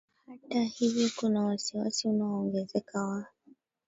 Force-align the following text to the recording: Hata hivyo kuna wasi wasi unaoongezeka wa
Hata 0.27 0.63
hivyo 0.63 1.09
kuna 1.15 1.45
wasi 1.45 1.77
wasi 1.77 2.07
unaoongezeka 2.07 3.03
wa 3.03 3.25